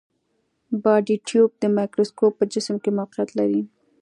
[0.83, 3.61] بادي ټیوب د مایکروسکوپ په جسم کې موقعیت لري.